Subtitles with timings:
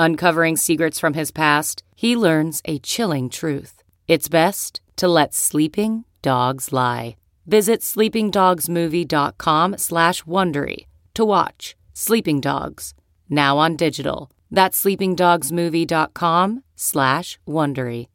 [0.00, 3.82] Uncovering secrets from his past, he learns a chilling truth.
[4.08, 7.16] It's best to let sleeping dogs lie.
[7.46, 12.94] Visit sleepingdogsmovie.com slash Wondery to watch Sleeping Dogs,
[13.28, 14.30] now on digital.
[14.50, 18.06] That's sleepingdogsmovie.com slash Wondery.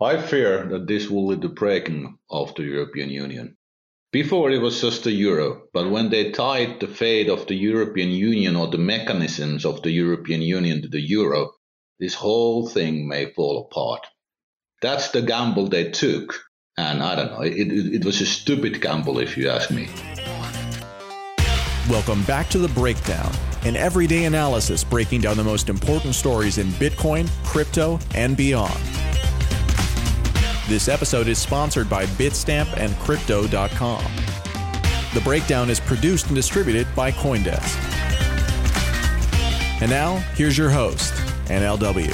[0.00, 3.58] I fear that this will lead to breaking of the European Union.
[4.14, 8.10] Before it was just the euro, but when they tied the fate of the European
[8.10, 11.50] Union or the mechanisms of the European Union to the euro,
[11.98, 14.06] this whole thing may fall apart.
[14.80, 16.32] That's the gamble they took.
[16.78, 19.88] And I don't know, it, it, it was a stupid gamble if you ask me.
[21.90, 23.32] Welcome back to The Breakdown,
[23.64, 28.78] an everyday analysis breaking down the most important stories in Bitcoin, crypto, and beyond.
[30.66, 34.02] This episode is sponsored by Bitstamp and Crypto.com.
[35.12, 37.82] The breakdown is produced and distributed by Coindesk.
[39.82, 41.12] And now, here's your host,
[41.48, 42.10] NLW.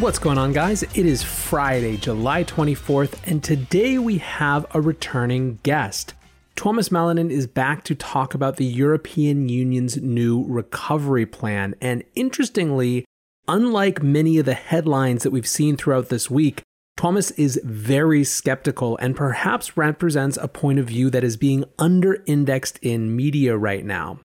[0.00, 0.82] What's going on, guys?
[0.82, 6.14] It is Friday, July 24th, and today we have a returning guest.
[6.56, 11.76] Tuomas Malinen is back to talk about the European Union's new recovery plan.
[11.80, 13.04] And interestingly,
[13.48, 16.62] unlike many of the headlines that we've seen throughout this week,
[16.98, 22.22] Tuomas is very skeptical and perhaps represents a point of view that is being under
[22.26, 24.20] indexed in media right now.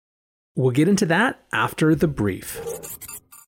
[0.55, 2.59] We'll get into that after the brief.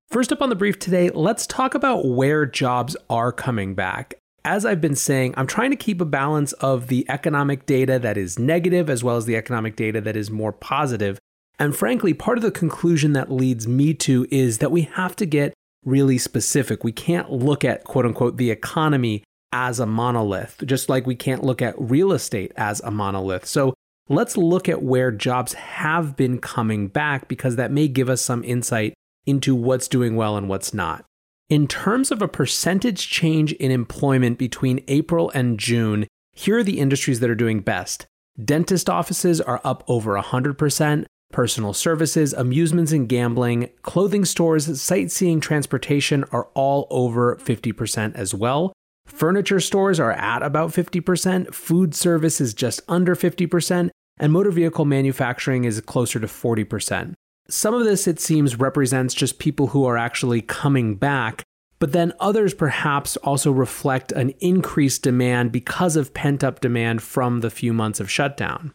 [0.09, 4.15] First up on the brief today, let's talk about where jobs are coming back.
[4.43, 8.15] As I've been saying, I'm trying to keep a balance of the economic data that
[8.15, 11.17] is negative as well as the economic data that is more positive.
[11.57, 15.25] And frankly, part of the conclusion that leads me to is that we have to
[15.25, 15.55] get
[15.85, 16.83] really specific.
[16.83, 19.23] We can't look at quote unquote the economy
[19.53, 23.45] as a monolith, just like we can't look at real estate as a monolith.
[23.45, 23.73] So
[24.09, 28.43] let's look at where jobs have been coming back because that may give us some
[28.43, 28.93] insight
[29.25, 31.05] into what's doing well and what's not.
[31.49, 36.79] In terms of a percentage change in employment between April and June, here are the
[36.79, 38.07] industries that are doing best.
[38.43, 46.23] Dentist offices are up over 100%, personal services, amusements and gambling, clothing stores, sightseeing, transportation
[46.31, 48.71] are all over 50% as well.
[49.05, 54.85] Furniture stores are at about 50%, food service is just under 50%, and motor vehicle
[54.85, 57.13] manufacturing is closer to 40%.
[57.47, 61.43] Some of this, it seems, represents just people who are actually coming back,
[61.77, 67.41] but then others perhaps also reflect an increased demand because of pent up demand from
[67.41, 68.73] the few months of shutdown.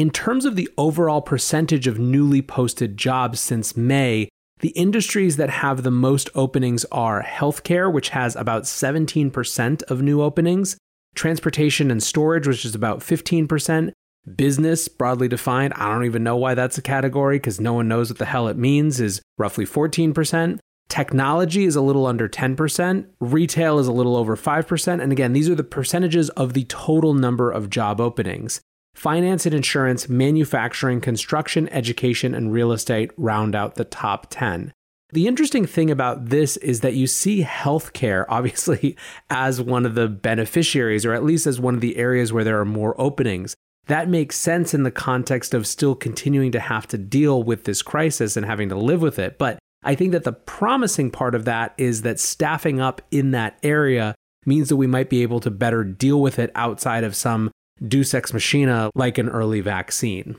[0.00, 4.30] In terms of the overall percentage of newly posted jobs since May,
[4.60, 10.22] the industries that have the most openings are healthcare, which has about 17% of new
[10.22, 10.78] openings,
[11.14, 13.92] transportation and storage, which is about 15%,
[14.36, 18.08] Business, broadly defined, I don't even know why that's a category because no one knows
[18.08, 20.60] what the hell it means, is roughly 14%.
[20.88, 23.06] Technology is a little under 10%.
[23.20, 25.02] Retail is a little over 5%.
[25.02, 28.62] And again, these are the percentages of the total number of job openings.
[28.94, 34.72] Finance and insurance, manufacturing, construction, education, and real estate round out the top 10.
[35.12, 38.96] The interesting thing about this is that you see healthcare, obviously,
[39.30, 42.60] as one of the beneficiaries, or at least as one of the areas where there
[42.60, 43.54] are more openings.
[43.86, 47.82] That makes sense in the context of still continuing to have to deal with this
[47.82, 49.36] crisis and having to live with it.
[49.36, 53.58] But I think that the promising part of that is that staffing up in that
[53.62, 54.14] area
[54.46, 57.50] means that we might be able to better deal with it outside of some
[57.86, 60.36] deus ex machina like an early vaccine.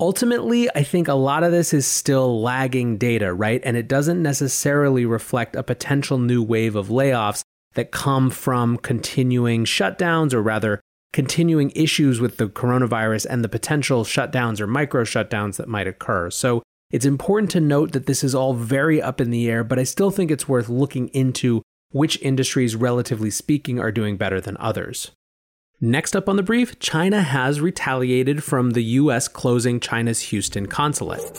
[0.00, 3.60] Ultimately, I think a lot of this is still lagging data, right?
[3.64, 7.42] And it doesn't necessarily reflect a potential new wave of layoffs
[7.74, 10.80] that come from continuing shutdowns or rather
[11.12, 16.30] continuing issues with the coronavirus and the potential shutdowns or micro shutdowns that might occur.
[16.30, 19.78] So It's important to note that this is all very up in the air, but
[19.78, 24.58] I still think it's worth looking into which industries, relatively speaking, are doing better than
[24.58, 25.10] others.
[25.84, 31.36] Next up on the brief, China has retaliated from the US closing China's Houston consulate.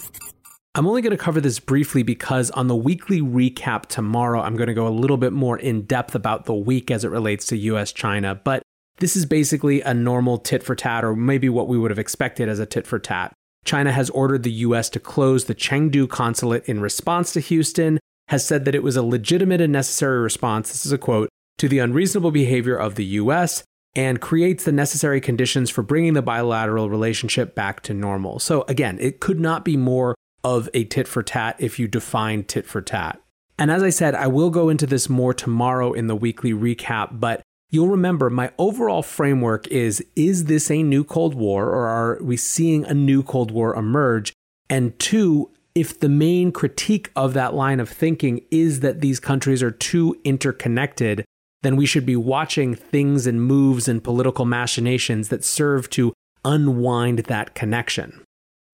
[0.75, 4.67] I'm only going to cover this briefly because on the weekly recap tomorrow, I'm going
[4.67, 7.57] to go a little bit more in depth about the week as it relates to
[7.57, 8.35] US China.
[8.35, 8.63] But
[8.97, 12.49] this is basically a normal tit for tat, or maybe what we would have expected
[12.49, 13.31] as a tit for tat.
[13.63, 17.97] China has ordered the US to close the Chengdu consulate in response to Houston,
[18.27, 21.29] has said that it was a legitimate and necessary response, this is a quote,
[21.59, 23.63] to the unreasonable behavior of the US,
[23.95, 28.39] and creates the necessary conditions for bringing the bilateral relationship back to normal.
[28.39, 32.43] So, again, it could not be more of a tit for tat if you define
[32.43, 33.19] tit for tat.
[33.57, 37.19] And as I said, I will go into this more tomorrow in the weekly recap,
[37.19, 42.19] but you'll remember my overall framework is is this a new Cold War or are
[42.21, 44.33] we seeing a new Cold War emerge?
[44.69, 49.63] And two, if the main critique of that line of thinking is that these countries
[49.63, 51.25] are too interconnected,
[51.63, 56.13] then we should be watching things and moves and political machinations that serve to
[56.45, 58.23] unwind that connection.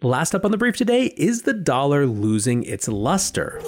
[0.02, 3.62] Last up on the brief today is the dollar losing its luster.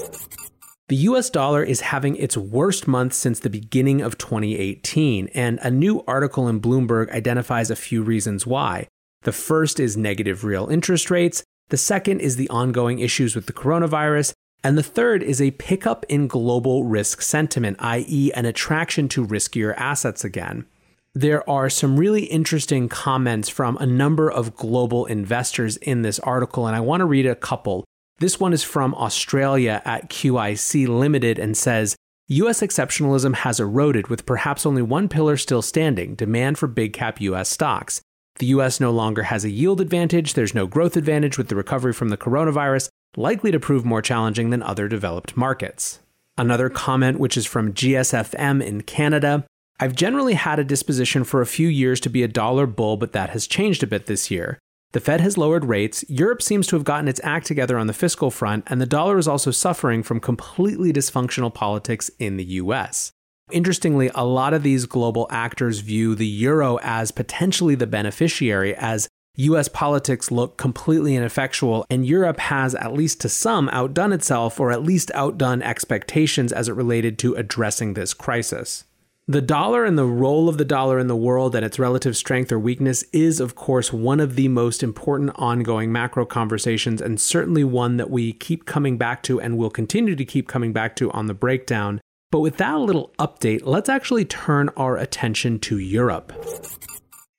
[0.90, 5.72] The US dollar is having its worst month since the beginning of 2018, and a
[5.72, 8.88] new article in Bloomberg identifies a few reasons why.
[9.22, 13.54] The first is negative real interest rates, the second is the ongoing issues with the
[13.54, 19.26] coronavirus, and the third is a pickup in global risk sentiment, i.e., an attraction to
[19.26, 20.66] riskier assets again
[21.14, 26.68] there are some really interesting comments from a number of global investors in this article,
[26.68, 27.84] and I want to read a couple.
[28.20, 31.98] This one is from Australia at QIC Limited and says
[32.30, 37.20] US exceptionalism has eroded with perhaps only one pillar still standing demand for big cap
[37.20, 38.00] US stocks.
[38.38, 41.92] The US no longer has a yield advantage, there's no growth advantage with the recovery
[41.92, 42.88] from the coronavirus,
[43.18, 46.00] likely to prove more challenging than other developed markets.
[46.38, 49.46] Another comment, which is from GSFM in Canada,
[49.80, 53.14] I've generally had a disposition for a few years to be a dollar bull, but
[53.14, 54.60] that has changed a bit this year.
[54.94, 57.94] The Fed has lowered rates, Europe seems to have gotten its act together on the
[57.94, 63.12] fiscal front, and the dollar is also suffering from completely dysfunctional politics in the US.
[63.52, 69.08] Interestingly, a lot of these global actors view the euro as potentially the beneficiary, as
[69.38, 74.72] US politics look completely ineffectual, and Europe has, at least to some, outdone itself or
[74.72, 78.84] at least outdone expectations as it related to addressing this crisis.
[79.28, 82.52] The dollar and the role of the dollar in the world and its relative strength
[82.52, 87.64] or weakness is, of course, one of the most important ongoing macro conversations, and certainly
[87.64, 91.10] one that we keep coming back to and will continue to keep coming back to
[91.12, 92.02] on the breakdown.
[92.32, 96.34] But with that little update, let's actually turn our attention to Europe.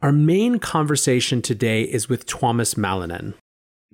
[0.03, 3.35] Our main conversation today is with Tuomas Malinen.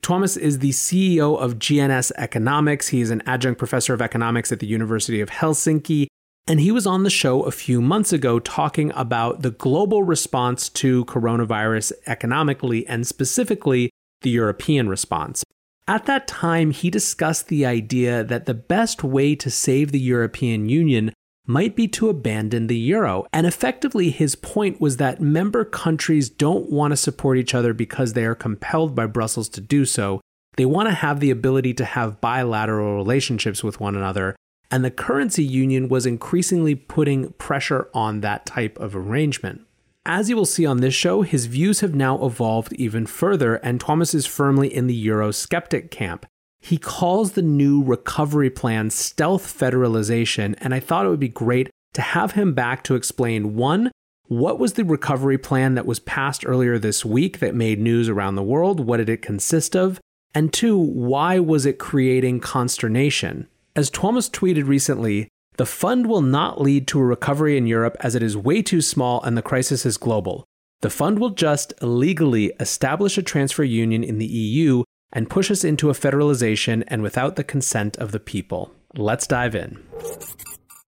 [0.00, 2.88] Tuomas is the CEO of GNS Economics.
[2.88, 6.06] He is an adjunct professor of economics at the University of Helsinki
[6.48, 10.70] and he was on the show a few months ago talking about the global response
[10.70, 13.90] to coronavirus economically and specifically
[14.22, 15.44] the European response.
[15.86, 20.70] At that time, he discussed the idea that the best way to save the European
[20.70, 21.12] Union
[21.48, 23.26] might be to abandon the euro.
[23.32, 28.12] And effectively, his point was that member countries don't want to support each other because
[28.12, 30.20] they are compelled by Brussels to do so.
[30.56, 34.36] They want to have the ability to have bilateral relationships with one another
[34.70, 39.62] and the currency union was increasingly putting pressure on that type of arrangement.
[40.04, 43.80] As you will see on this show, his views have now evolved even further, and
[43.80, 46.26] Tuomas is firmly in the Eurosceptic camp.
[46.60, 51.70] He calls the new recovery plan stealth federalization, and I thought it would be great
[51.94, 53.90] to have him back to explain one,
[54.26, 58.34] what was the recovery plan that was passed earlier this week that made news around
[58.34, 58.80] the world?
[58.80, 60.00] What did it consist of?
[60.34, 63.48] And two, why was it creating consternation?
[63.74, 68.14] As Tuomas tweeted recently, the fund will not lead to a recovery in Europe as
[68.14, 70.44] it is way too small and the crisis is global.
[70.82, 75.64] The fund will just legally establish a transfer union in the EU and push us
[75.64, 78.72] into a federalization and without the consent of the people.
[78.96, 79.82] Let's dive in.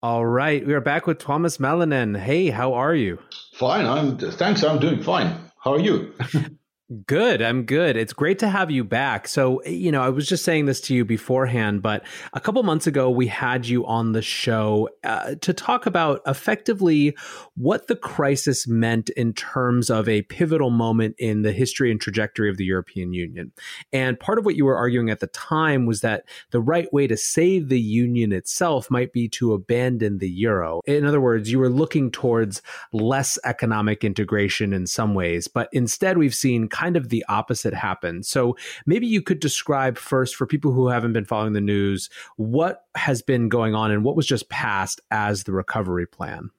[0.01, 2.17] All right, we are back with Tuomas Malinen.
[2.17, 3.19] Hey, how are you?
[3.53, 3.85] Fine.
[3.85, 4.63] I'm thanks.
[4.63, 5.51] I'm doing fine.
[5.63, 6.13] How are you?
[7.05, 7.41] Good.
[7.41, 7.95] I'm good.
[7.95, 9.29] It's great to have you back.
[9.29, 12.87] So, you know, I was just saying this to you beforehand, but a couple months
[12.87, 17.15] ago, we had you on the show uh, to talk about effectively
[17.55, 22.49] what the crisis meant in terms of a pivotal moment in the history and trajectory
[22.49, 23.53] of the European Union.
[23.93, 27.07] And part of what you were arguing at the time was that the right way
[27.07, 30.81] to save the Union itself might be to abandon the euro.
[30.85, 32.61] In other words, you were looking towards
[32.91, 38.25] less economic integration in some ways, but instead, we've seen kind of the opposite happened.
[38.25, 42.85] So maybe you could describe first for people who haven't been following the news what
[42.95, 46.49] has been going on and what was just passed as the recovery plan.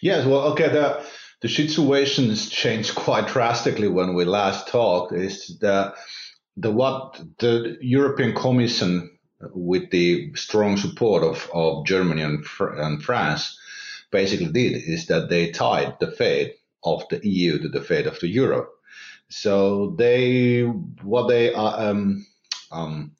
[0.00, 1.04] Yes, well, okay, the
[1.42, 5.12] the situation has changed quite drastically when we last talked.
[5.12, 5.94] Is the
[6.56, 9.10] the what the European Commission,
[9.52, 13.56] with the strong support of, of Germany and, and France,
[14.10, 18.18] basically did is that they tied the fate of the EU to the fate of
[18.20, 18.66] the euro.
[19.30, 22.26] So they what they uh, um,
[22.72, 23.12] um,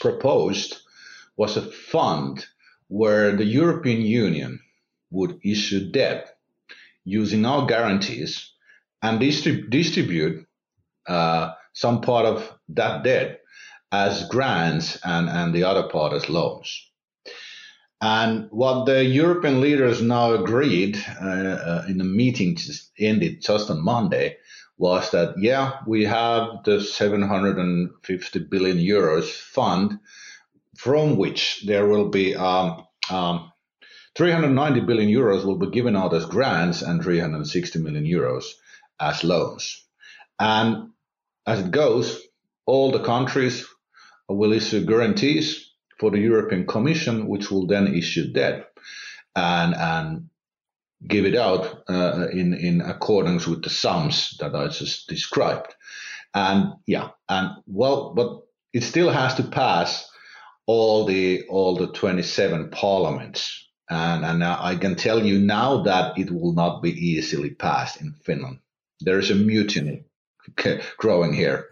[0.00, 0.76] proposed
[1.36, 2.46] was a fund
[2.88, 4.60] where the European Union
[5.10, 6.36] would issue debt
[7.04, 8.52] using our guarantees
[9.02, 10.46] and distrib- distribute
[11.08, 13.40] uh, some part of that debt
[13.90, 16.90] as grants and, and the other part as loans.
[18.00, 23.70] And what the European leaders now agreed uh, uh, in a meeting just ended just
[23.70, 24.36] on Monday
[24.78, 29.98] was that, yeah, we have the 750 billion euros fund
[30.76, 33.52] from which there will be um, um,
[34.16, 38.44] 390 billion euros will be given out as grants and 360 million euros
[39.00, 39.84] as loans.
[40.38, 40.90] And
[41.46, 42.20] as it goes,
[42.66, 43.66] all the countries
[44.28, 48.72] will issue guarantees for the European Commission, which will then issue debt
[49.34, 50.28] and, and
[51.06, 55.74] give it out uh, in, in accordance with the sums that I just described.
[56.34, 58.42] And yeah, and well, but
[58.72, 60.08] it still has to pass
[60.66, 63.68] all the all the 27 parliaments.
[63.90, 68.14] And, and I can tell you now that it will not be easily passed in
[68.24, 68.60] Finland.
[69.00, 70.04] There is a mutiny
[70.96, 71.68] growing here.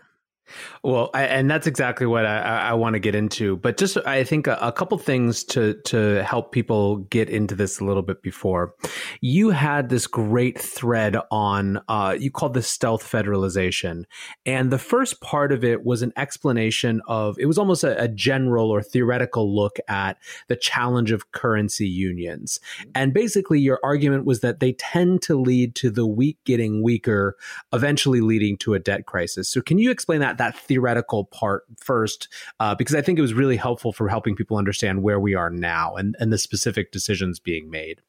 [0.82, 3.56] Well, I, and that's exactly what I, I want to get into.
[3.56, 7.80] But just, I think a, a, couple things to to help people get into this
[7.80, 8.74] a little bit before.
[9.20, 14.04] You had this great thread on, uh, you called this stealth federalization,
[14.46, 17.38] and the first part of it was an explanation of.
[17.38, 20.16] It was almost a, a general or theoretical look at
[20.48, 22.58] the challenge of currency unions,
[22.94, 27.36] and basically your argument was that they tend to lead to the weak getting weaker,
[27.72, 29.48] eventually leading to a debt crisis.
[29.48, 30.38] So, can you explain that?
[30.40, 32.28] That theoretical part first,
[32.58, 35.50] uh, because I think it was really helpful for helping people understand where we are
[35.50, 38.00] now and, and the specific decisions being made.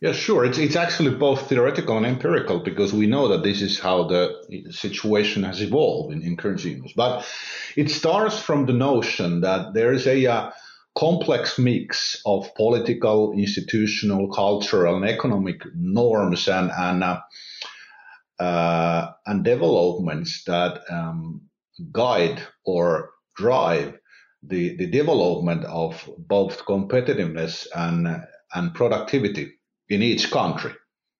[0.00, 0.44] Yeah, sure.
[0.44, 4.20] It's it's actually both theoretical and empirical because we know that this is how the
[4.70, 6.92] situation has evolved in, in unions.
[6.94, 7.24] But
[7.76, 10.50] it starts from the notion that there is a uh,
[10.98, 17.20] complex mix of political, institutional, cultural, and economic norms and and uh,
[18.38, 21.45] uh, and developments that um,
[21.92, 23.98] guide or drive
[24.42, 29.52] the, the development of both competitiveness and, and productivity
[29.88, 30.72] in each country.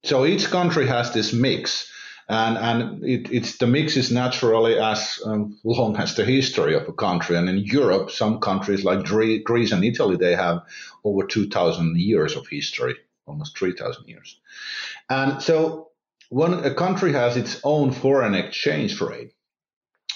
[0.05, 1.91] So each country has this mix,
[2.29, 6.89] and and it, it's the mix is naturally as um, long as the history of
[6.89, 7.37] a country.
[7.37, 10.63] And in Europe, some countries like Greece and Italy, they have
[11.03, 12.95] over two thousand years of history,
[13.27, 14.41] almost three thousand years.
[15.09, 15.91] And so
[16.29, 19.33] when a country has its own foreign exchange rate,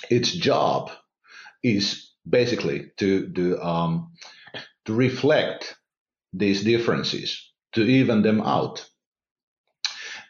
[0.08, 0.90] its job
[1.62, 4.12] is basically to to um,
[4.84, 5.76] to reflect
[6.32, 8.88] these differences, to even them out,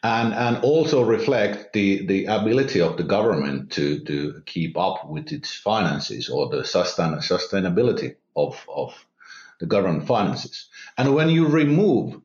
[0.03, 5.31] and and also reflect the the ability of the government to to keep up with
[5.31, 9.05] its finances or the sustain, sustainability of of
[9.59, 10.69] the government finances.
[10.97, 12.19] And when you remove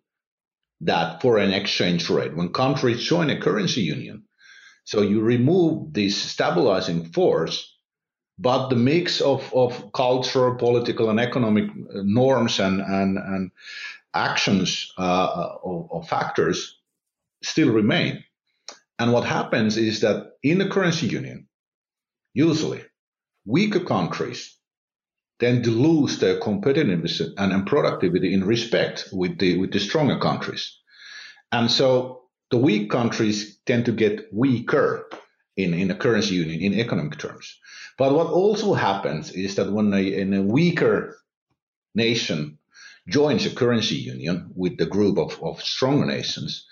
[0.81, 4.25] that foreign exchange rate, when countries join a currency union,
[4.87, 7.77] so you remove this stabilizing force,
[8.39, 13.51] but the mix of, of cultural, political, and economic norms and, and, and
[14.15, 16.79] actions uh, of factors
[17.43, 18.23] still remain.
[19.01, 21.49] And what happens is that in the currency union,
[22.33, 22.83] usually
[23.45, 24.57] weaker countries
[25.41, 30.79] to lose their competitiveness and, and productivity in respect with the with the stronger countries.
[31.51, 35.09] And so the weak countries tend to get weaker
[35.57, 37.59] in, in a currency union in economic terms.
[37.99, 41.19] But what also happens is that when a, a weaker
[41.95, 42.59] nation
[43.09, 46.67] joins a currency union with the group of, of stronger nations,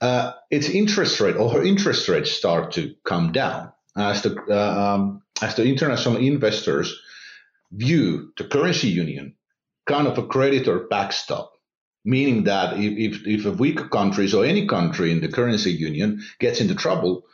[0.00, 4.94] uh, its interest rate or her interest rates start to come down as the uh,
[4.94, 6.94] um, as the international investors
[7.72, 9.34] view the currency union
[9.86, 11.52] kind of a creditor backstop
[12.04, 16.60] meaning that if, if a weak country or any country in the currency union gets
[16.60, 17.24] into trouble,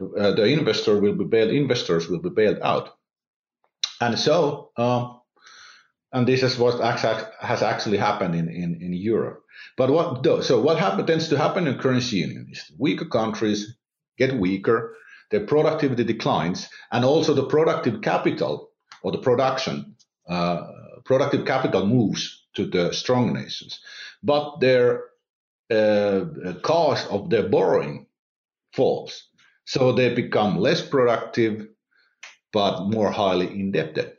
[0.00, 2.90] uh, the investor will be bailed, investors will be bailed out.
[4.00, 5.20] And so, um,
[6.12, 9.42] and this is what has actually happened in, in, in Europe.
[9.76, 13.76] But what so what happen, tends to happen in currency union is weaker countries
[14.18, 14.96] get weaker,
[15.30, 18.70] their productivity declines, and also the productive capital
[19.02, 19.94] or the production,
[20.28, 20.66] uh,
[21.04, 23.80] productive capital moves to the strong nations,
[24.22, 25.04] but their
[25.70, 26.24] uh,
[26.62, 28.06] cost of their borrowing
[28.72, 29.28] falls.
[29.64, 31.68] So they become less productive,
[32.52, 34.12] but more highly indebted.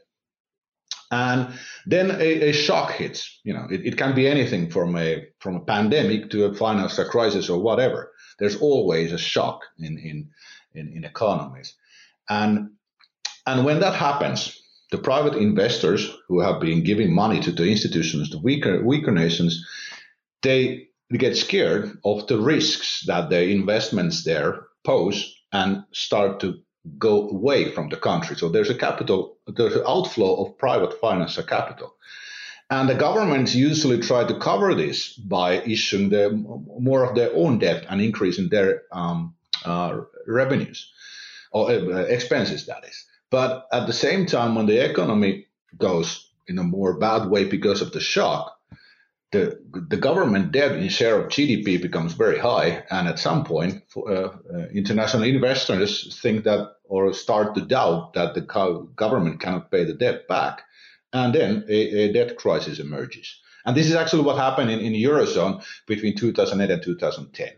[1.12, 3.40] And then a, a shock hits.
[3.44, 7.06] You know, it, it, can be anything from a from a pandemic to a financial
[7.06, 8.12] crisis or whatever.
[8.38, 10.30] There's always a shock in in
[10.76, 11.74] in, in economies,
[12.30, 12.70] and
[13.48, 18.30] and when that happens, the private investors who have been giving money to the institutions,
[18.30, 19.66] the weaker weaker nations,
[20.42, 26.60] they get scared of the risks that their investments there pose and start to
[26.98, 28.36] go away from the country.
[28.36, 31.96] So there's a capital, there's an outflow of private financial capital.
[32.72, 36.30] And the governments usually try to cover this by issuing the,
[36.80, 39.34] more of their own debt and increasing their um,
[39.66, 40.92] uh, revenues
[41.52, 43.06] or uh, expenses, that is.
[43.32, 47.82] But at the same time, when the economy goes in a more bad way because
[47.82, 48.59] of the shock,
[49.32, 49.60] the
[49.90, 54.02] the government debt in share of GDP becomes very high, and at some point, uh,
[54.02, 54.32] uh,
[54.74, 58.42] international investors think that or start to doubt that the
[58.96, 60.64] government cannot pay the debt back,
[61.14, 63.40] and then a, a debt crisis emerges.
[63.66, 67.50] And this is actually what happened in, in eurozone between 2008 and 2010.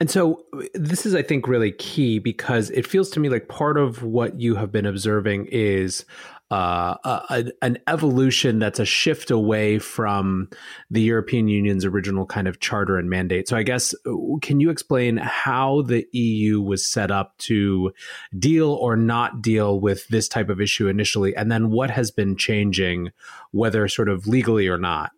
[0.00, 3.76] And so this is, I think, really key because it feels to me like part
[3.76, 6.04] of what you have been observing is
[6.50, 6.96] uh,
[7.28, 10.48] a, an evolution that's a shift away from
[10.90, 13.48] the European Union's original kind of charter and mandate.
[13.48, 17.92] So, I guess, uh, can you explain how the EU was set up to
[18.38, 22.36] deal or not deal with this type of issue initially, and then what has been
[22.36, 23.10] changing,
[23.50, 25.12] whether sort of legally or not?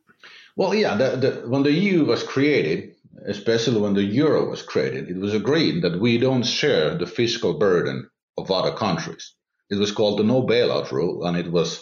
[0.57, 2.95] Well, yeah, the, the, when the EU was created,
[3.27, 7.55] especially when the euro was created, it was agreed that we don't share the fiscal
[7.55, 9.33] burden of other countries.
[9.71, 11.81] It was called the no bailout rule, and it was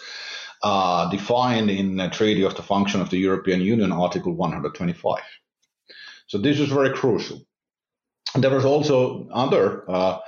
[0.62, 5.23] uh, defined in the Treaty of the Function of the European Union, Article 125.
[6.26, 7.41] So this was very crucial.
[8.34, 10.19] There was also other uh,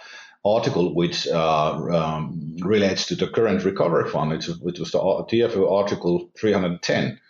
[0.44, 5.70] article which uh, um, relates to the current recovery fund, which, which was the TFU
[5.70, 7.20] Article 310,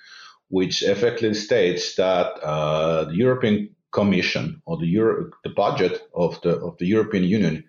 [0.49, 6.51] which effectively states that uh, the European Commission or the Euro- the budget of the
[6.61, 7.65] of the European Union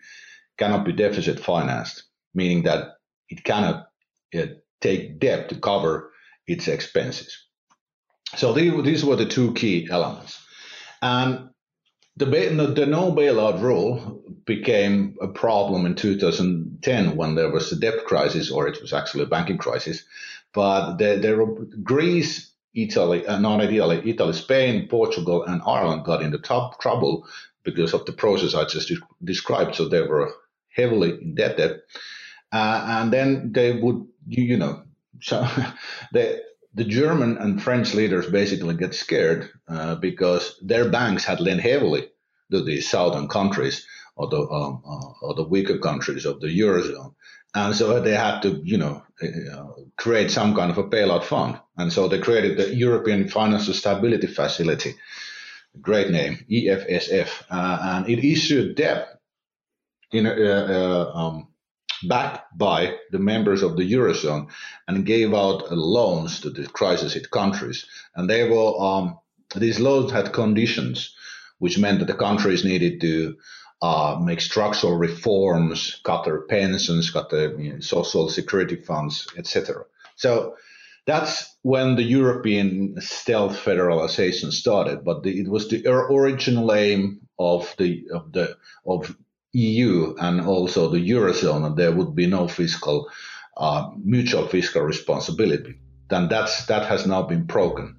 [0.58, 2.96] cannot be deficit financed meaning that
[3.30, 3.88] it cannot
[4.36, 4.46] uh,
[4.80, 6.12] take debt to cover
[6.48, 7.38] its expenses.
[8.36, 10.40] So these were the two key elements.
[11.02, 11.50] And
[12.18, 18.06] the, the no bailout rule became a problem in 2010 when there was a debt
[18.06, 20.04] crisis, or it was actually a banking crisis.
[20.54, 26.22] But there, there were Greece, Italy, uh, not ideally, Italy, Spain, Portugal, and Ireland got
[26.22, 27.28] into top trouble
[27.64, 28.92] because of the process I just
[29.24, 29.76] described.
[29.76, 30.34] So they were
[30.70, 31.82] heavily indebted.
[32.52, 34.84] Uh, and then they would, you, you know,
[35.22, 35.48] so
[36.12, 41.62] the the German and French leaders basically get scared uh, because their banks had lent
[41.62, 42.10] heavily
[42.52, 43.86] to the southern countries
[44.16, 47.14] or the um, uh, or the weaker countries of the eurozone,
[47.54, 51.60] and so they had to, you know, uh, create some kind of a bailout fund,
[51.78, 54.96] and so they created the European Financial Stability Facility,
[55.82, 59.20] great name, EFSF, uh, and it issued debt
[60.12, 61.48] in a, uh, um,
[62.04, 64.50] backed by the members of the Eurozone
[64.88, 67.86] and gave out loans to the crisis hit countries.
[68.16, 69.20] And they were, um,
[69.56, 71.14] these loans had conditions,
[71.60, 73.38] which meant that the countries needed to
[73.82, 79.86] uh, make structural reforms, cut their pensions, cut their you know, social security funds, etc.
[80.16, 80.56] So
[81.08, 85.04] that's when the European stealth federalization started.
[85.04, 89.16] But the, it was the original aim of the of the of
[89.54, 93.10] EU and also the Eurozone, and there would be no fiscal,
[93.58, 95.76] uh, mutual fiscal responsibility.
[96.10, 97.98] Then that's, that has now been broken.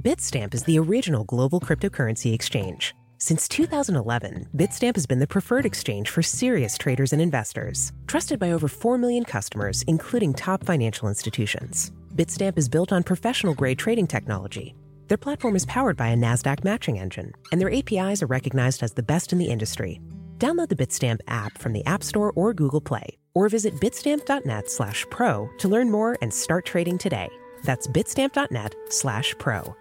[0.00, 2.94] Bitstamp is the original global cryptocurrency exchange.
[3.18, 7.92] Since 2011, Bitstamp has been the preferred exchange for serious traders and investors.
[8.06, 11.92] Trusted by over 4 million customers, including top financial institutions.
[12.14, 14.74] Bitstamp is built on professional grade trading technology
[15.10, 18.92] their platform is powered by a NASDAQ matching engine, and their APIs are recognized as
[18.92, 20.00] the best in the industry.
[20.38, 25.04] Download the Bitstamp app from the App Store or Google Play, or visit bitstamp.net slash
[25.10, 27.28] pro to learn more and start trading today.
[27.64, 29.74] That's bitstamp.net slash pro.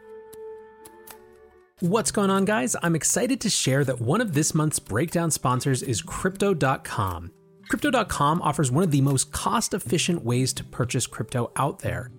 [1.80, 2.76] What's going on, guys?
[2.82, 7.32] I'm excited to share that one of this month's breakdown sponsors is Crypto.com.
[7.70, 12.10] Crypto.com offers one of the most cost efficient ways to purchase crypto out there,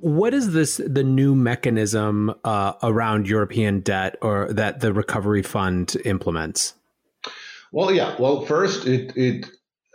[0.00, 5.96] What is this the new mechanism uh, around European debt or that the recovery fund
[6.04, 6.74] implements?
[7.72, 8.16] Well, yeah.
[8.18, 9.46] Well, first, it it,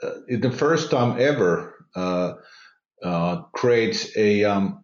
[0.02, 2.34] uh, it the first time ever uh,
[3.04, 4.84] uh, creates a um,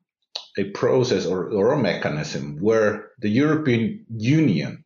[0.57, 4.83] a process or, or a mechanism where the European Union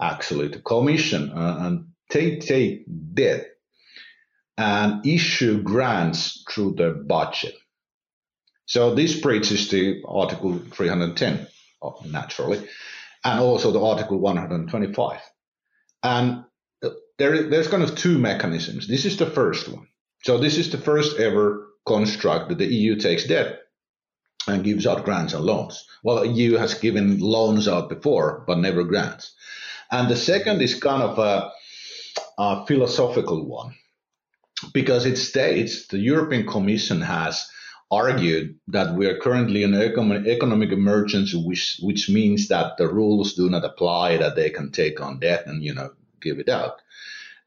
[0.00, 3.46] actually the Commission uh, and take take debt
[4.58, 7.54] and issue grants through the budget.
[8.66, 11.46] So this breaches to Article 310,
[11.82, 12.66] uh, naturally,
[13.24, 15.20] and also the Article 125.
[16.02, 16.44] And
[16.82, 18.88] uh, there, there's kind of two mechanisms.
[18.88, 19.86] This is the first one.
[20.22, 23.58] So this is the first ever construct that the EU takes debt
[24.46, 25.84] and gives out grants and loans.
[26.02, 29.34] Well, the EU has given loans out before, but never grants.
[29.90, 31.50] And the second is kind of a,
[32.38, 33.74] a philosophical one
[34.72, 37.48] because it states the European Commission has
[37.92, 43.34] argued that we are currently in an economic emergency, which which means that the rules
[43.34, 46.80] do not apply, that they can take on debt and you know give it out,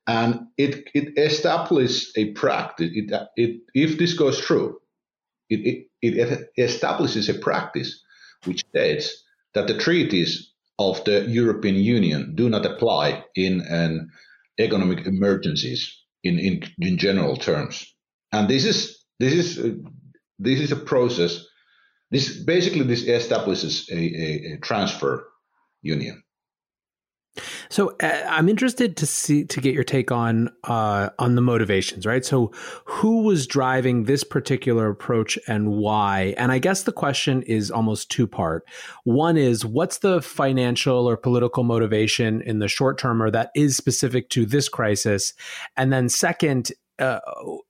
[0.06, 2.92] and it it establishes a practice.
[2.94, 4.80] It, it if this goes through,
[5.50, 8.04] it, it it establishes a practice
[8.46, 9.24] which states
[9.56, 14.12] that the treaties of the European Union do not apply in an
[14.60, 15.92] economic emergencies
[16.24, 17.94] in, in, in general terms.
[18.32, 19.76] And this is this is
[20.40, 21.46] this is a process.
[22.12, 25.28] This basically this establishes a, a, a transfer
[25.82, 26.24] union.
[27.70, 32.06] So uh, I'm interested to see to get your take on uh, on the motivations,
[32.06, 32.24] right?
[32.24, 32.52] So
[32.86, 36.34] who was driving this particular approach and why?
[36.38, 38.64] And I guess the question is almost two part.
[39.04, 43.76] One is what's the financial or political motivation in the short term, or that is
[43.76, 45.34] specific to this crisis,
[45.76, 47.20] and then second uh,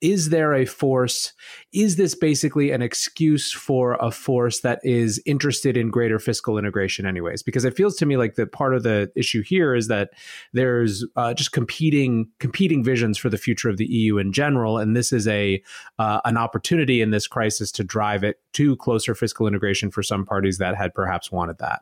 [0.01, 1.33] is there a force?
[1.73, 7.05] Is this basically an excuse for a force that is interested in greater fiscal integration,
[7.05, 7.41] anyways?
[7.41, 10.11] Because it feels to me like that part of the issue here is that
[10.53, 14.95] there's uh, just competing competing visions for the future of the EU in general, and
[14.95, 15.61] this is a
[15.97, 20.25] uh, an opportunity in this crisis to drive it to closer fiscal integration for some
[20.25, 21.81] parties that had perhaps wanted that.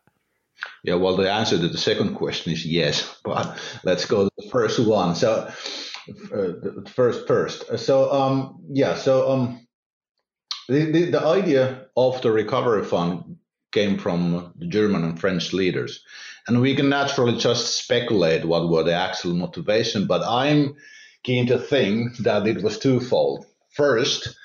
[0.84, 4.49] Yeah, well, the answer to the second question is yes, but let's go to the
[4.49, 5.15] first one.
[5.15, 5.51] So
[6.10, 7.78] uh, first first.
[7.80, 9.68] So um, yeah, so um,
[10.68, 13.38] the, the, the idea of the recovery fund
[13.72, 16.04] came from the German and French leaders,
[16.48, 20.08] and we can naturally just speculate what were the actual motivation.
[20.08, 20.76] But I'm
[21.24, 23.46] keen to think that it was twofold.
[23.72, 24.36] First.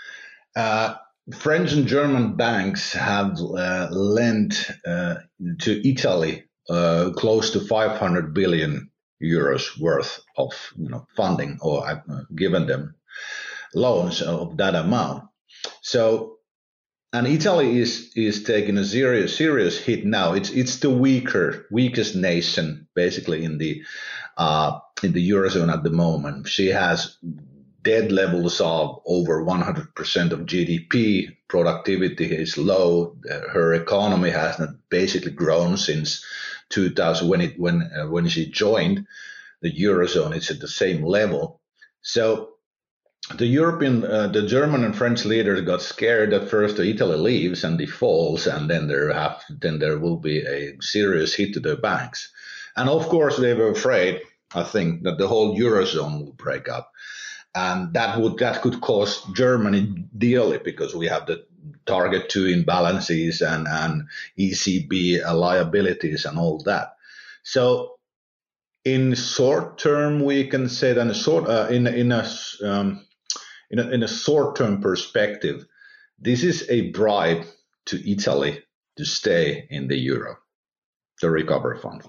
[0.57, 0.95] Uh,
[1.37, 5.17] French and German banks have uh, lent uh,
[5.61, 8.91] to Italy uh, close to 500 billion
[9.23, 12.01] euros worth of you know, funding or uh,
[12.35, 12.95] given them
[13.75, 15.25] loans of that amount.
[15.83, 16.37] So,
[17.13, 20.35] and Italy is is taking a serious serious hit now.
[20.35, 23.83] It's it's the weaker weakest nation basically in the
[24.37, 26.49] uh, in the eurozone at the moment.
[26.49, 27.17] She has
[27.83, 31.37] debt levels of over 100% of GDP.
[31.49, 33.17] Productivity is low.
[33.27, 36.23] Her economy has not basically grown since
[36.71, 39.07] 2000 when it when uh, when she joined
[39.63, 40.35] the eurozone.
[40.35, 41.61] It's at the same level.
[42.03, 42.55] So
[43.37, 47.77] the European, uh, the German and French leaders got scared that first Italy leaves and
[47.77, 52.31] defaults, and then there have then there will be a serious hit to the banks.
[52.77, 54.21] And of course, they were afraid.
[54.55, 56.91] I think that the whole eurozone will break up,
[57.55, 61.45] and that would that could cost Germany dearly because we have the
[61.87, 66.95] target two imbalances and, and ECB liabilities and all that.
[67.43, 67.99] So
[68.85, 72.29] in short term, we can say that in a short uh, in in a,
[72.65, 73.07] um,
[73.71, 75.67] in a in a short term perspective,
[76.19, 77.45] this is a bribe
[77.87, 78.63] to Italy
[78.97, 80.37] to stay in the euro,
[81.21, 82.03] the recovery fund.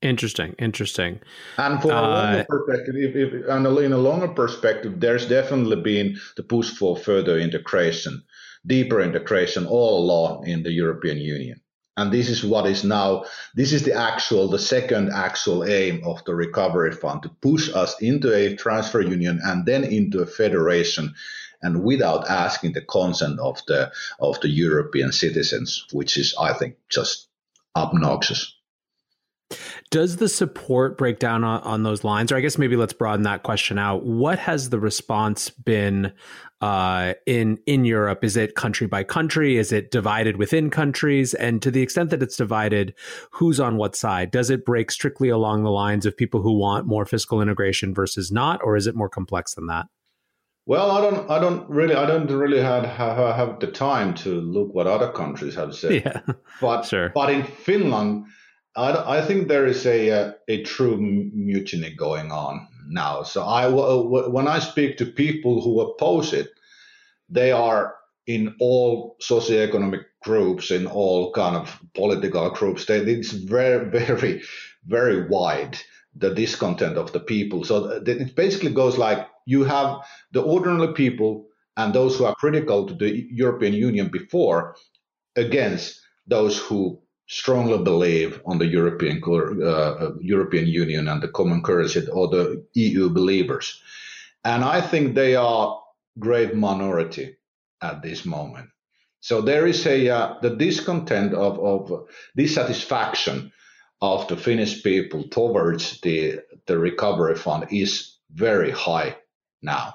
[0.00, 1.20] Interesting, interesting.
[1.56, 5.82] And for uh, a longer perspective, if, if, and in a longer perspective, there's definitely
[5.82, 8.22] been the push for further integration,
[8.64, 11.60] deeper integration all along in the European Union.
[11.96, 13.24] And this is what is now,
[13.56, 18.00] this is the actual, the second actual aim of the recovery fund to push us
[18.00, 21.12] into a transfer union and then into a federation
[21.60, 26.76] and without asking the consent of the of the European citizens, which is, I think,
[26.88, 27.26] just
[27.74, 28.54] obnoxious.
[29.90, 32.30] Does the support break down on, on, those lines?
[32.30, 34.04] Or I guess maybe let's broaden that question out.
[34.04, 36.12] What has the response been
[36.60, 38.22] uh, in in Europe?
[38.22, 39.56] Is it country by country?
[39.56, 41.32] Is it divided within countries?
[41.32, 42.94] And to the extent that it's divided,
[43.30, 44.30] who's on what side?
[44.30, 48.30] Does it break strictly along the lines of people who want more fiscal integration versus
[48.30, 49.86] not, or is it more complex than that?
[50.68, 54.38] Well, I don't, I don't really, I don't really have, have, have the time to
[54.38, 56.04] look what other countries have said.
[56.04, 56.20] Yeah,
[56.60, 57.08] but sure.
[57.14, 58.26] but in Finland,
[58.76, 63.22] I, I think there is a, a, a true mutiny going on now.
[63.22, 66.48] So I uh, when I speak to people who oppose it,
[67.28, 67.94] they are
[68.26, 72.84] in all socioeconomic groups, in all kind of political groups.
[72.84, 74.42] They, it's very, very,
[74.86, 75.78] very wide
[76.14, 77.64] the discontent of the people.
[77.64, 79.98] So it basically goes like you have
[80.32, 84.74] the ordinary people and those who are critical to the European Union before
[85.36, 92.06] against those who strongly believe on the European uh, European Union and the common currency
[92.08, 93.80] or the EU believers.
[94.44, 95.80] And I think they are
[96.18, 97.36] great minority
[97.82, 98.70] at this moment.
[99.20, 103.52] So there is a uh, the discontent of, of dissatisfaction
[104.00, 109.16] of the Finnish people towards the the recovery fund is very high
[109.60, 109.94] now.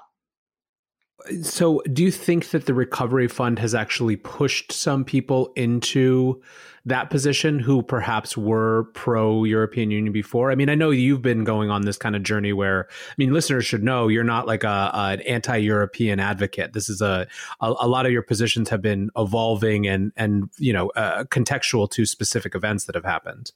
[1.41, 6.41] So, do you think that the recovery fund has actually pushed some people into
[6.85, 10.51] that position who perhaps were pro European Union before?
[10.51, 13.31] I mean, I know you've been going on this kind of journey where, I mean,
[13.31, 16.73] listeners should know you're not like a, an anti European advocate.
[16.73, 17.27] This is a,
[17.61, 21.89] a, a, lot of your positions have been evolving and, and you know, uh, contextual
[21.91, 23.51] to specific events that have happened.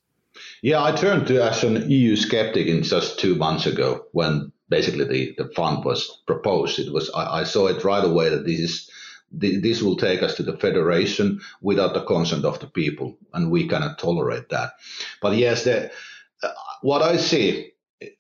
[0.62, 5.06] Yeah, I turned to as an EU skeptic in just two months ago when basically
[5.06, 6.80] the, the fund was proposed.
[6.80, 8.90] It was I, I saw it right away that this is
[9.32, 13.68] this will take us to the federation without the consent of the people, and we
[13.68, 14.72] cannot tolerate that.
[15.22, 15.92] But yes, the,
[16.42, 16.52] uh,
[16.82, 17.72] what I see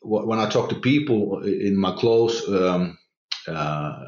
[0.01, 2.97] when I talk to people in my close um,
[3.47, 3.99] uh,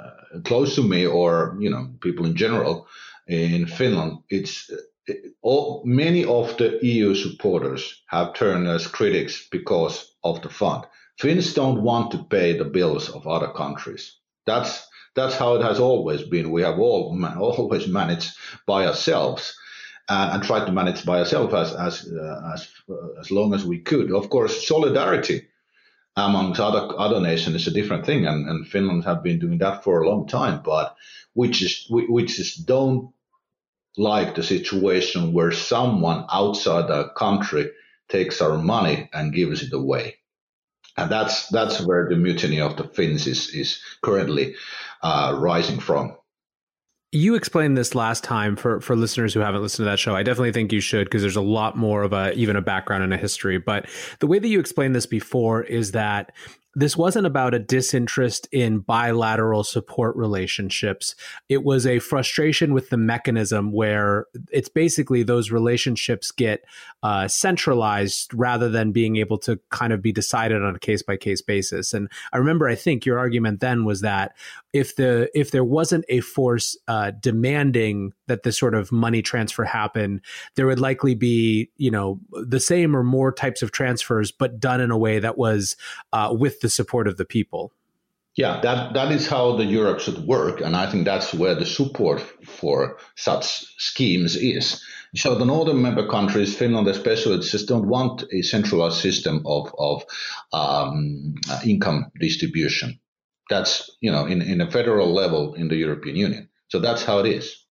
[0.44, 2.88] close to me, or you know, people in general
[3.28, 4.70] in Finland, it's
[5.42, 10.86] all, many of the EU supporters have turned as critics because of the fund.
[11.20, 14.16] Finns don't want to pay the bills of other countries.
[14.46, 16.50] That's that's how it has always been.
[16.50, 18.32] We have all always managed
[18.66, 19.54] by ourselves
[20.08, 23.66] uh, and tried to manage by ourselves as as uh, as uh, as long as
[23.66, 24.12] we could.
[24.12, 25.48] Of course, solidarity
[26.16, 29.84] amongst other other nations is a different thing, and, and Finland have been doing that
[29.84, 30.62] for a long time.
[30.64, 30.96] But
[31.34, 33.12] which is which is don't
[33.98, 37.72] like the situation where someone outside our country
[38.08, 40.19] takes our money and gives it away.
[41.00, 44.56] And that's that's where the mutiny of the Finns is is currently
[45.02, 46.16] uh, rising from.
[47.12, 50.16] You explained this last time for for listeners who haven't listened to that show.
[50.16, 53.04] I definitely think you should because there's a lot more of a even a background
[53.04, 53.58] and a history.
[53.58, 56.34] But the way that you explained this before is that
[56.76, 61.16] this wasn't about a disinterest in bilateral support relationships.
[61.50, 66.64] It was a frustration with the mechanism where it's basically those relationships get
[67.02, 71.18] uh, centralized rather than being able to kind of be decided on a case by
[71.18, 71.94] case basis.
[71.94, 74.36] And I remember, I think your argument then was that
[74.72, 79.64] if the if there wasn't a force uh, demanding that this sort of money transfer
[79.64, 80.22] happen,
[80.56, 84.82] there would likely be you know the same or more types of transfers, but done
[84.82, 85.76] in a way that was
[86.14, 87.72] uh, with the support of the people.
[88.36, 91.66] Yeah, that that is how the Europe should work, and I think that's where the
[91.66, 94.82] support for such schemes is.
[95.16, 100.04] So the northern member countries, Finland especially, just don't want a centralized system of of
[100.54, 103.00] um, income distribution
[103.50, 106.50] that's, you know, in, in a federal level in the European Union.
[106.68, 107.66] So that's how it is.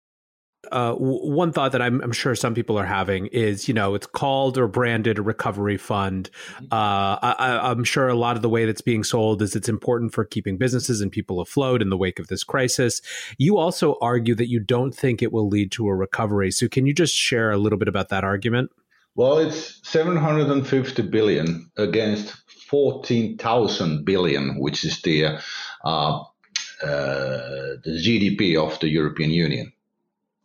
[0.73, 3.95] Uh, w- one thought that I'm, I'm, sure some people are having is, you know,
[3.95, 6.31] it's called or branded a recovery fund.
[6.55, 6.67] Mm-hmm.
[6.71, 10.13] Uh, I, am sure a lot of the way that's being sold is it's important
[10.13, 13.01] for keeping businesses and people afloat in the wake of this crisis.
[13.39, 16.51] You also argue that you don't think it will lead to a recovery.
[16.51, 18.71] So, can you just share a little bit about that argument?
[19.17, 22.35] Well, it's 750 billion against
[22.69, 25.39] 14,000 billion, which is the
[25.85, 26.25] uh,
[26.83, 29.73] uh, the GDP of the European Union.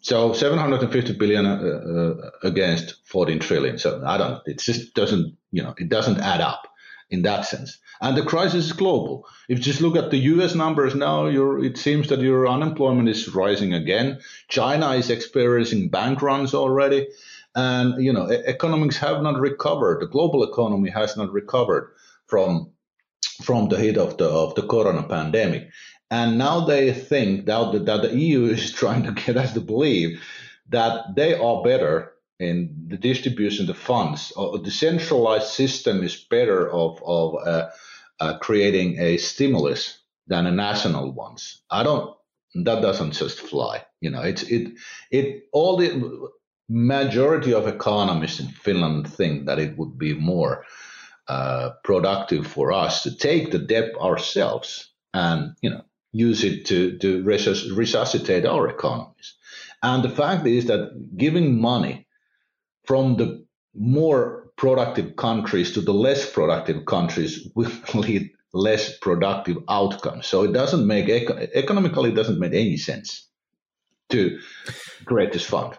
[0.01, 3.77] So 750 billion uh, uh, against 14 trillion.
[3.77, 4.41] So I don't.
[4.45, 5.37] It just doesn't.
[5.51, 6.67] You know, it doesn't add up
[7.09, 7.79] in that sense.
[8.01, 9.27] And the crisis is global.
[9.49, 10.55] If you just look at the U.S.
[10.55, 14.19] numbers now, it seems that your unemployment is rising again.
[14.47, 17.07] China is experiencing bank runs already.
[17.55, 20.01] And, you know, economics have not recovered.
[20.01, 21.91] The global economy has not recovered
[22.27, 22.71] from
[23.43, 25.69] from the hit of the of the corona pandemic.
[26.11, 29.61] And now they think that the, that the EU is trying to get us to
[29.61, 30.21] believe
[30.69, 34.31] that they are better in the distribution of the funds.
[34.37, 37.69] A decentralized system is better of, of uh,
[38.19, 41.61] uh, creating a stimulus than a national ones.
[41.69, 42.15] I don't.
[42.55, 43.85] That doesn't just fly.
[44.01, 44.71] You know, it's it
[45.11, 46.29] it all the
[46.69, 50.65] majority of economists in Finland think that it would be more
[51.27, 56.97] uh, productive for us to take the debt ourselves and you know use it to
[56.99, 59.35] to resuscitate our economies.
[59.81, 62.07] And the fact is that giving money
[62.85, 63.45] from the
[63.75, 70.27] more productive countries to the less productive countries will lead less productive outcomes.
[70.27, 73.27] So it doesn't make economically it doesn't make any sense
[74.09, 74.39] to
[75.05, 75.77] create this fund.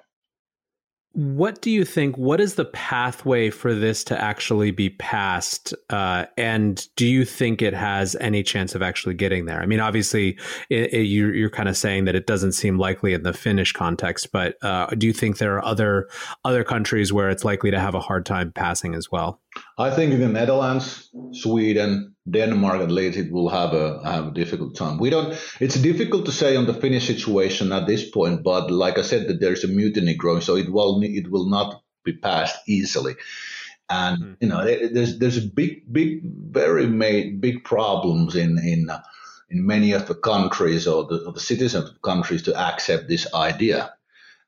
[1.12, 2.16] What do you think?
[2.16, 5.74] What is the pathway for this to actually be passed?
[5.88, 9.60] Uh, and do you think it has any chance of actually getting there?
[9.60, 13.12] I mean, obviously, it, it, you're, you're, kind of saying that it doesn't seem likely
[13.12, 16.08] in the Finnish context, but uh, do you think there are other
[16.44, 19.40] other countries where it's likely to have a hard time passing as well?
[19.78, 24.30] I think in the Netherlands, Sweden, Denmark at least it will have a have a
[24.30, 24.98] difficult time.
[24.98, 25.34] We don't.
[25.60, 29.28] It's difficult to say on the Finnish situation at this point, but like I said,
[29.28, 33.16] that there's a mutiny growing, so it will it will not be passed easily.
[33.88, 34.32] And mm-hmm.
[34.40, 39.02] you know, there's there's big big very made big problems in in uh,
[39.48, 43.32] in many of the countries or the, or the citizens of countries to accept this
[43.34, 43.92] idea,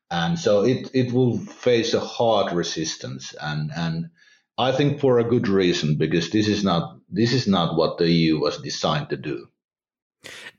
[0.09, 4.09] and so it it will face a hard resistance and and
[4.57, 8.11] I think for a good reason because this is not this is not what the
[8.11, 9.47] EU was designed to do.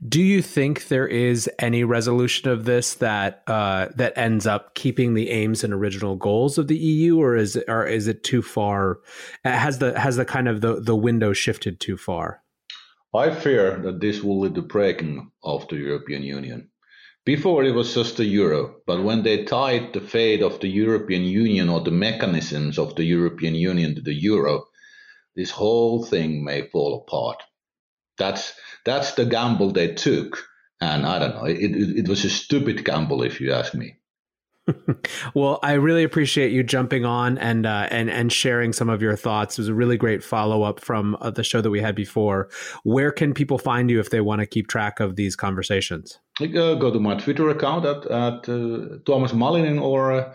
[0.06, 5.14] Do you think there is any resolution of this that uh, that ends up keeping
[5.14, 8.42] the aims and original goals of the EU, or is it, or is it too
[8.42, 8.98] far?
[9.42, 12.42] Has the has the kind of the, the window shifted too far?
[13.14, 16.70] I fear that this will lead to breaking of the European Union.
[17.24, 21.22] Before it was just the euro, but when they tied the fate of the European
[21.22, 24.64] Union or the mechanisms of the European Union to the euro,
[25.36, 27.42] this whole thing may fall apart.
[28.18, 30.44] That's that's the gamble they took,
[30.80, 31.44] and I don't know.
[31.44, 33.96] It, it, it was a stupid gamble, if you ask me.
[35.34, 39.16] well, I really appreciate you jumping on and uh, and and sharing some of your
[39.16, 39.58] thoughts.
[39.58, 42.48] It was a really great follow up from uh, the show that we had before.
[42.82, 46.18] Where can people find you if they want to keep track of these conversations?
[46.40, 50.34] Uh, go to my Twitter account at, at uh, Tuomas Malinen or uh,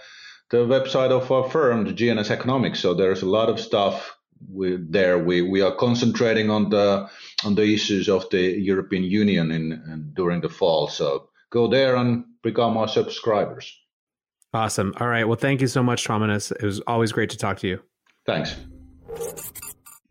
[0.52, 2.80] the website of our firm, the GNS Economics.
[2.80, 4.16] So there's a lot of stuff
[4.48, 5.20] we, there.
[5.20, 7.10] We we are concentrating on the
[7.44, 10.88] on the issues of the European Union in, in during the fall.
[10.88, 13.76] So go there and become our subscribers.
[14.54, 14.94] Awesome.
[15.00, 15.28] All right.
[15.28, 16.52] Well, thank you so much, Tuomas.
[16.52, 17.80] It was always great to talk to you.
[18.26, 18.56] Thanks.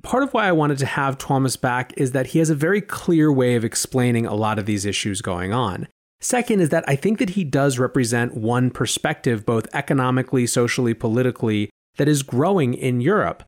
[0.03, 2.81] Part of why I wanted to have Tuomas back is that he has a very
[2.81, 5.89] clear way of explaining a lot of these issues going on.
[6.21, 11.71] Second is that I think that he does represent one perspective, both economically, socially, politically,
[11.97, 13.45] that is growing in Europe.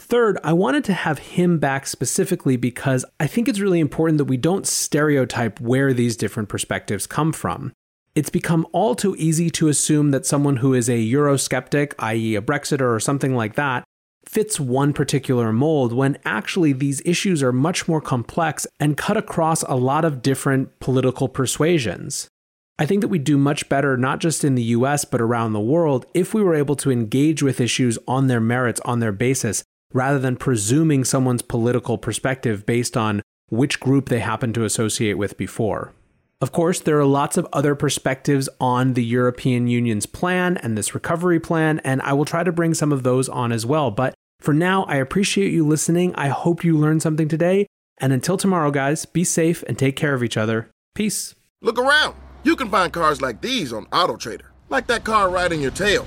[0.00, 4.24] Third, I wanted to have him back specifically because I think it's really important that
[4.24, 7.74] we don't stereotype where these different perspectives come from.
[8.14, 12.40] It's become all too easy to assume that someone who is a Eurosceptic, i.e., a
[12.40, 13.84] Brexiter or something like that,
[14.26, 19.62] fits one particular mold when actually these issues are much more complex and cut across
[19.64, 22.26] a lot of different political persuasions.
[22.78, 25.60] I think that we'd do much better, not just in the US, but around the
[25.60, 29.62] world, if we were able to engage with issues on their merits, on their basis,
[29.92, 35.36] rather than presuming someone's political perspective based on which group they happen to associate with
[35.36, 35.92] before.
[36.40, 40.94] Of course, there are lots of other perspectives on the European Union's plan and this
[40.94, 43.90] recovery plan, and I will try to bring some of those on as well.
[43.90, 46.14] But for now, I appreciate you listening.
[46.14, 47.66] I hope you learned something today.
[47.98, 50.70] And until tomorrow, guys, be safe and take care of each other.
[50.94, 51.34] Peace.
[51.60, 52.14] Look around.
[52.42, 56.06] You can find cars like these on AutoTrader, like that car riding your tail.